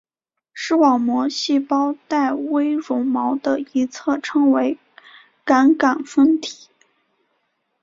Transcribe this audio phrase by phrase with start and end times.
[0.51, 4.79] 视网膜细胞带微绒毛的一侧称为
[5.45, 6.69] 感杆分体。